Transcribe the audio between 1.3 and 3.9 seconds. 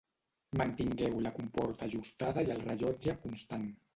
comporta ajustada i el rellotge constant.